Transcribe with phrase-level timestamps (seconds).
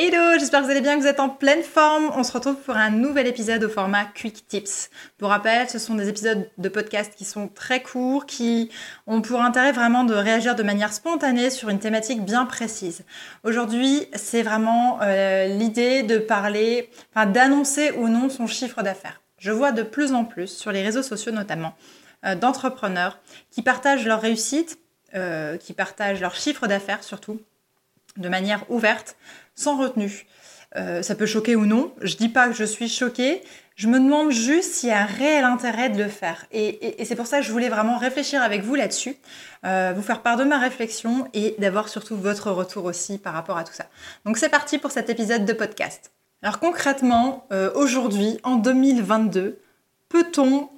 [0.00, 2.12] Hello, j'espère que vous allez bien, que vous êtes en pleine forme.
[2.14, 4.90] On se retrouve pour un nouvel épisode au format Quick Tips.
[5.18, 8.70] Pour rappel, ce sont des épisodes de podcast qui sont très courts, qui
[9.08, 13.04] ont pour intérêt vraiment de réagir de manière spontanée sur une thématique bien précise.
[13.42, 19.20] Aujourd'hui, c'est vraiment euh, l'idée de parler, d'annoncer ou non son chiffre d'affaires.
[19.38, 21.74] Je vois de plus en plus sur les réseaux sociaux notamment
[22.24, 23.18] euh, d'entrepreneurs
[23.50, 24.78] qui partagent leur réussite,
[25.16, 27.40] euh, qui partagent leur chiffre d'affaires surtout
[28.18, 29.16] de manière ouverte,
[29.54, 30.26] sans retenue.
[30.76, 31.94] Euh, ça peut choquer ou non.
[32.02, 33.42] Je dis pas que je suis choquée.
[33.74, 36.46] Je me demande juste s'il y a un réel intérêt de le faire.
[36.52, 39.16] Et, c'est pour ça que je voulais vraiment réfléchir avec vous là-dessus,
[39.64, 43.56] euh, vous faire part de ma réflexion et d'avoir surtout votre retour aussi par rapport
[43.56, 43.86] à tout ça.
[44.24, 46.10] Donc c'est parti pour cet épisode de podcast.
[46.42, 49.60] Alors concrètement, euh, aujourd'hui, en 2022,
[50.08, 50.70] peut-on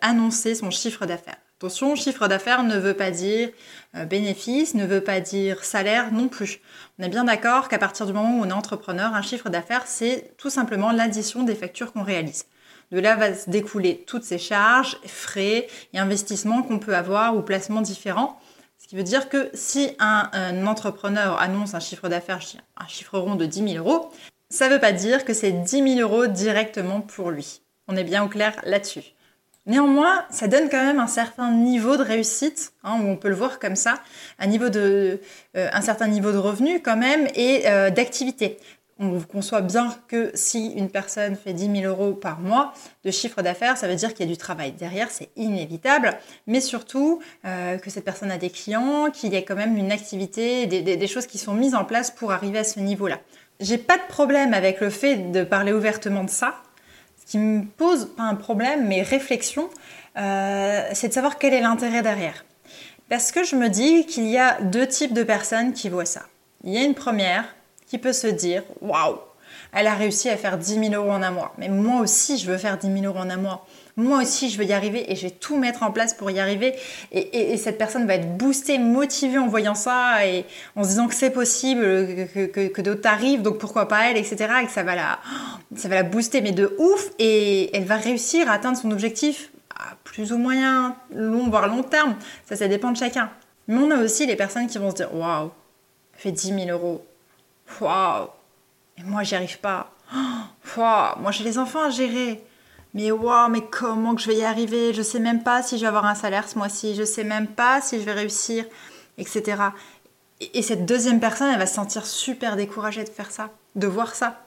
[0.00, 1.49] annoncer son chiffre d'affaires?
[1.60, 3.50] Attention, chiffre d'affaires ne veut pas dire
[3.94, 6.62] euh, bénéfice, ne veut pas dire salaire non plus.
[6.98, 9.82] On est bien d'accord qu'à partir du moment où on est entrepreneur, un chiffre d'affaires,
[9.86, 12.46] c'est tout simplement l'addition des factures qu'on réalise.
[12.92, 17.42] De là va se découler toutes ces charges, frais et investissements qu'on peut avoir ou
[17.42, 18.40] placements différents.
[18.78, 22.40] Ce qui veut dire que si un, entrepreneur annonce un chiffre d'affaires,
[22.78, 24.10] un chiffre rond de 10 000 euros,
[24.48, 27.60] ça ne veut pas dire que c'est 10 000 euros directement pour lui.
[27.86, 29.12] On est bien au clair là-dessus.
[29.70, 33.36] Néanmoins, ça donne quand même un certain niveau de réussite, hein, où on peut le
[33.36, 34.02] voir comme ça,
[34.40, 35.20] un, niveau de,
[35.56, 38.58] euh, un certain niveau de revenu quand même et euh, d'activité.
[38.98, 42.74] On conçoit bien que si une personne fait 10 000 euros par mois
[43.04, 46.18] de chiffre d'affaires, ça veut dire qu'il y a du travail derrière, c'est inévitable,
[46.48, 49.92] mais surtout euh, que cette personne a des clients, qu'il y a quand même une
[49.92, 53.20] activité, des, des choses qui sont mises en place pour arriver à ce niveau-là.
[53.60, 56.56] J'ai pas de problème avec le fait de parler ouvertement de ça,
[57.30, 59.70] qui me pose pas un problème, mais réflexion,
[60.16, 62.44] euh, c'est de savoir quel est l'intérêt derrière.
[63.08, 66.22] Parce que je me dis qu'il y a deux types de personnes qui voient ça.
[66.64, 67.44] Il y a une première
[67.86, 69.18] qui peut se dire Waouh,
[69.72, 71.54] elle a réussi à faire 10 000 euros en un mois.
[71.58, 73.66] Mais moi aussi, je veux faire 10 000 euros en un mois
[74.00, 76.40] moi aussi je veux y arriver et je vais tout mettre en place pour y
[76.40, 76.74] arriver.
[77.12, 80.44] Et, cette personne va être boostée, motivée en voyant ça et
[80.76, 84.46] en se disant que c'est possible, que, d'autres arrivent, donc pourquoi pas elle, etc.
[84.62, 85.18] Et que ça va, la,
[85.76, 87.10] ça va la booster, mais de ouf.
[87.18, 91.82] Et elle va réussir à atteindre son objectif à plus ou moyen, long, voire long
[91.82, 92.16] terme.
[92.48, 93.30] Ça, ça dépend de chacun.
[93.68, 95.50] Mais on a aussi les personnes qui vont se dire Waouh,
[96.14, 97.04] fait 10 000 euros.
[97.80, 98.28] Waouh,
[99.04, 99.92] moi j'y arrive pas.
[100.76, 102.44] Waouh, moi j'ai les enfants à gérer.
[102.94, 104.92] Mais waouh, mais comment que je vais y arriver?
[104.92, 107.46] Je sais même pas si je vais avoir un salaire ce mois-ci, je sais même
[107.46, 108.64] pas si je vais réussir,
[109.16, 109.62] etc.
[110.40, 114.14] Et, cette deuxième personne, elle va se sentir super découragée de faire ça, de voir
[114.14, 114.40] ça.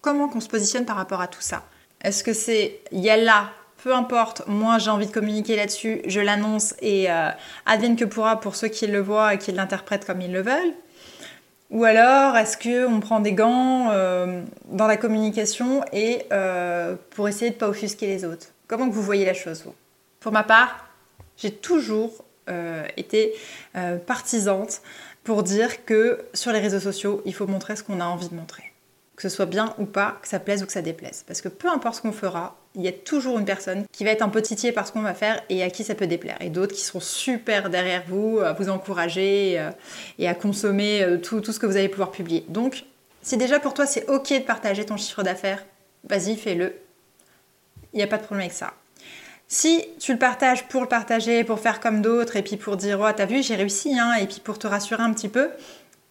[0.00, 1.64] Comment qu'on se positionne par rapport à tout ça?
[2.02, 3.50] Est-ce que c'est il y a là,
[3.82, 7.30] peu importe, moi j'ai envie de communiquer là-dessus, je l'annonce et euh,
[7.66, 10.74] advienne que pourra pour ceux qui le voient et qui l'interprètent comme ils le veulent
[11.74, 17.50] ou alors, est-ce qu'on prend des gants euh, dans la communication et euh, pour essayer
[17.50, 18.46] de ne pas offusquer les autres?
[18.68, 19.74] Comment vous voyez la chose, vous?
[20.20, 20.86] Pour ma part,
[21.36, 23.34] j'ai toujours euh, été
[24.06, 24.82] partisante
[25.24, 28.36] pour dire que sur les réseaux sociaux, il faut montrer ce qu'on a envie de
[28.36, 28.73] montrer
[29.16, 31.24] que ce soit bien ou pas, que ça plaise ou que ça déplaise.
[31.26, 34.10] Parce que peu importe ce qu'on fera, il y a toujours une personne qui va
[34.10, 36.36] être un peu titillée par ce qu'on va faire et à qui ça peut déplaire.
[36.40, 39.70] Et d'autres qui seront super derrière vous, à vous encourager euh,
[40.18, 42.44] et à consommer euh, tout, tout ce que vous allez pouvoir publier.
[42.48, 42.84] Donc,
[43.22, 45.64] si déjà pour toi c'est ok de partager ton chiffre d'affaires,
[46.08, 46.74] vas-y, fais-le.
[47.92, 48.74] Il n'y a pas de problème avec ça.
[49.46, 52.98] Si tu le partages pour le partager, pour faire comme d'autres, et puis pour dire,
[53.00, 55.48] oh, t'as vu, j'ai réussi, hein, et puis pour te rassurer un petit peu,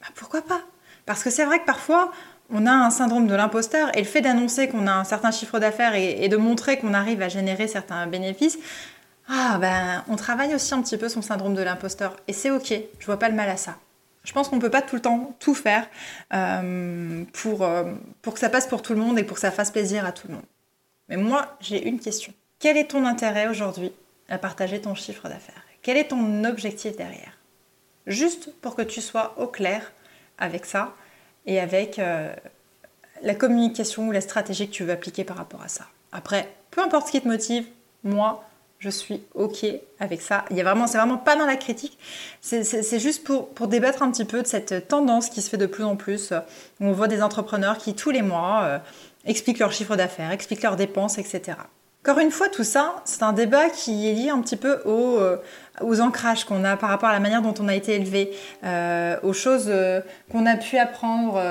[0.00, 0.62] bah, pourquoi pas?
[1.04, 2.12] Parce que c'est vrai que parfois,
[2.50, 5.58] on a un syndrome de l'imposteur et le fait d'annoncer qu'on a un certain chiffre
[5.58, 8.58] d'affaires et, de montrer qu'on arrive à générer certains bénéfices,
[9.28, 12.74] ah ben on travaille aussi un petit peu son syndrome de l'imposteur et c'est ok,
[12.98, 13.76] je vois pas le mal à ça.
[14.24, 15.88] Je pense qu'on ne peut pas tout le temps tout faire
[16.34, 19.52] euh, pour, euh, pour que ça passe pour tout le monde et pour que ça
[19.52, 20.44] fasse plaisir à tout le monde.
[21.08, 22.32] Mais moi, j'ai une question.
[22.58, 23.92] Quel est ton intérêt aujourd'hui
[24.28, 25.62] à partager ton chiffre d'affaires?
[25.82, 27.38] Quel est ton objectif derrière?
[28.08, 29.92] Juste pour que tu sois au clair
[30.38, 30.92] avec ça
[31.46, 32.34] et avec euh,
[33.22, 35.86] la communication ou la stratégie que tu veux appliquer par rapport à ça.
[36.12, 37.64] Après, peu importe ce qui te motive,
[38.04, 38.44] moi,
[38.78, 39.64] Je suis OK
[40.00, 40.44] avec ça.
[40.50, 41.98] Il y a vraiment, c'est vraiment pas dans la critique.
[42.42, 45.82] C'est juste pour, débattre un petit peu de cette tendance qui se fait de plus
[45.82, 46.34] en plus.
[46.80, 48.78] on voit des entrepreneurs qui, tous les mois, euh,
[49.24, 51.56] expliquent leur chiffre d'affaires, expliquent leurs dépenses, etc.
[52.06, 55.18] Encore une fois, tout ça, c'est un débat qui est lié un petit peu aux,
[55.18, 55.38] euh,
[55.80, 58.30] aux ancrages qu'on a par rapport à la manière dont on a été élevé,
[58.62, 60.00] euh, aux choses euh,
[60.30, 61.42] qu'on a pu apprendre,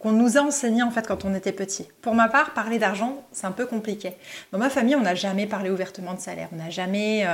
[0.00, 1.86] qu'on nous a enseignées en fait quand on était petit.
[2.00, 4.14] Pour ma part, parler d'argent, c'est un peu compliqué.
[4.50, 7.24] Dans ma famille, on n'a jamais parlé ouvertement de salaire, on n'a jamais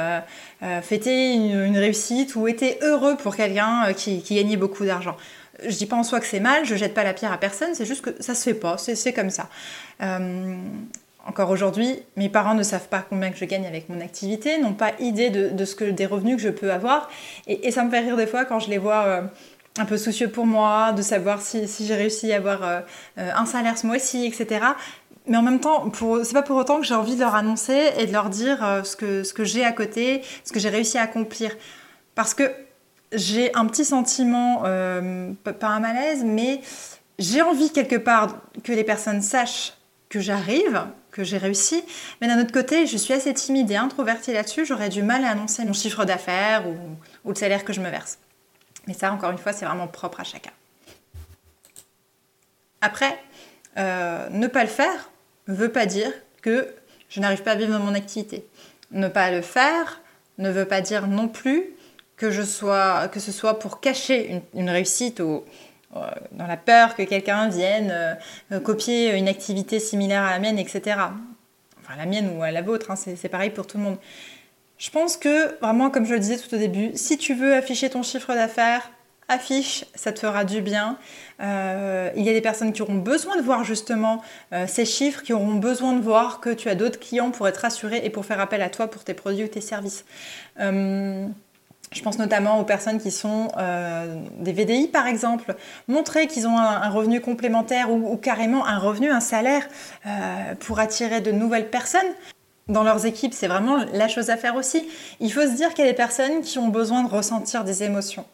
[0.82, 5.16] fêté une, réussite ou été heureux pour quelqu'un qui, qui gagnait beaucoup d'argent.
[5.64, 7.70] Je dis pas en soi que c'est mal, je jette pas la pierre à personne,
[7.72, 9.48] c'est juste que ça se fait pas, c'est comme ça.
[11.28, 14.72] Encore aujourd'hui, mes parents ne savent pas combien que je gagne avec mon activité, n'ont
[14.72, 17.10] pas idée de, ce que, des revenus que je peux avoir.
[17.46, 19.22] Et, ça me fait rire des fois quand je les vois euh,
[19.78, 22.80] un peu soucieux pour moi, de savoir si, j'ai réussi à avoir euh,
[23.18, 24.64] euh, un salaire ce mois-ci, etc.
[25.26, 25.92] Mais en même temps,
[26.24, 28.96] c'est pas pour autant que j'ai envie de leur annoncer et de leur dire ce
[28.96, 31.54] que, ce que j'ai à côté, ce que j'ai réussi à accomplir.
[32.14, 32.50] Parce que
[33.12, 36.62] j'ai un petit sentiment, pas un malaise, mais
[37.18, 39.74] j'ai envie quelque part que les personnes sachent
[40.08, 40.86] que j'arrive,
[41.18, 41.82] que j'ai réussi.
[42.20, 44.64] Mais d'un autre côté, je suis assez timide et introvertie là-dessus.
[44.64, 46.76] J'aurais du mal à annoncer mon chiffre d'affaires ou,
[47.28, 48.18] le salaire que je me verse.
[48.86, 50.52] Mais ça, encore une fois, c'est vraiment propre à chacun.
[52.80, 53.18] Après,
[53.78, 55.10] euh, ne pas le faire
[55.48, 56.68] ne veut pas dire que
[57.08, 58.46] je n'arrive pas à vivre mon activité.
[58.92, 60.00] Ne pas le faire
[60.38, 61.64] ne veut pas dire non plus
[62.16, 65.42] que, je sois, que ce soit pour cacher une, une réussite ou,
[66.32, 68.14] dans la peur que quelqu'un vienne euh,
[68.52, 70.96] euh, copier une activité similaire à la mienne, etc.
[71.80, 73.96] Enfin, la mienne ou à la vôtre, hein, c'est pareil pour tout le monde.
[74.76, 77.90] Je pense que, vraiment, comme je le disais tout au début, si tu veux afficher
[77.90, 78.90] ton chiffre d'affaires,
[79.28, 80.96] affiche, ça te fera du bien.
[81.40, 84.22] il y a des personnes qui auront besoin de voir justement
[84.66, 88.00] ces chiffres, qui auront besoin de voir que tu as d'autres clients pour être rassurés
[88.04, 90.04] et pour faire appel à toi pour tes produits ou tes services.
[91.92, 95.54] Je pense notamment aux personnes qui sont euh, des VDI par exemple,
[95.86, 99.66] montrer qu'ils ont un, revenu complémentaire ou, carrément un revenu, un salaire
[100.06, 102.00] euh, pour attirer de nouvelles personnes.
[102.68, 104.86] Dans leurs équipes, c'est vraiment la chose à faire aussi.
[105.20, 107.82] Il faut se dire qu'il y a des personnes qui ont besoin de ressentir des
[107.82, 108.26] émotions.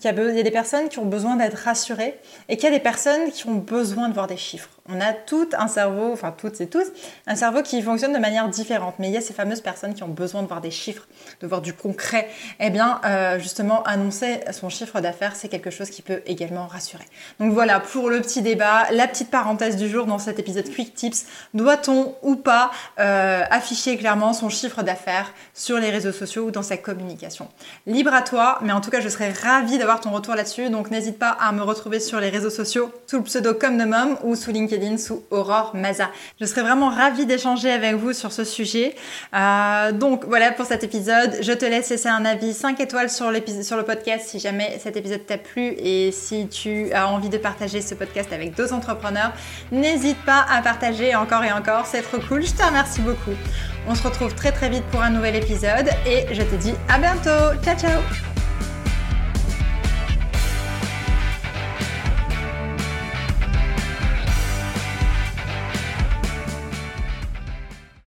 [0.00, 2.18] Il y, a, des personnes qui ont besoin d'être rassurées
[2.48, 4.73] et qu'il y a des personnes qui ont besoin de voir des chiffres.
[4.90, 6.84] On a tout un cerveau, enfin toutes et tous,
[7.26, 8.96] un cerveau qui fonctionne de manière différente.
[8.98, 11.06] Mais il y a ces fameuses personnes qui ont besoin de voir des chiffres,
[11.40, 12.28] de voir du concret.
[12.60, 17.06] Eh bien, euh, justement, annoncer son chiffre d'affaires, c'est quelque chose qui peut également rassurer.
[17.40, 20.94] Donc voilà, pour le petit débat, la petite parenthèse du jour dans cet épisode Quick
[20.94, 21.24] Tips.
[21.54, 26.62] Doit-on ou pas euh, afficher clairement son chiffre d'affaires sur les réseaux sociaux ou dans
[26.62, 27.48] sa communication?
[27.86, 30.68] Libre à toi, mais en tout cas, je serais ravie d'avoir ton retour là-dessus.
[30.68, 33.84] Donc n'hésite pas à me retrouver sur les réseaux sociaux sous le pseudo comme de
[33.84, 34.52] mom ou sous
[34.98, 36.10] Sous Aurore Maza.
[36.40, 38.94] Je serais vraiment ravie d'échanger avec vous sur ce sujet.
[39.34, 41.38] Euh, donc voilà pour cet épisode.
[41.40, 43.30] Je te laisse laisser un avis 5 étoiles sur,
[43.62, 47.38] sur le podcast si jamais cet épisode t'a plu et si tu as envie de
[47.38, 49.32] partager ce podcast avec d'autres entrepreneurs.
[49.72, 52.44] N'hésite pas à partager encore et encore, c'est trop cool.
[52.44, 53.36] Je te remercie beaucoup.
[53.88, 56.98] On se retrouve très très vite pour un nouvel épisode et je te dis à
[56.98, 57.60] bientôt.
[57.62, 58.33] Ciao ciao